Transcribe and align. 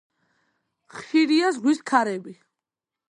ხშირია 0.95 1.51
ზღვის 1.59 1.85
ქარები. 1.93 2.35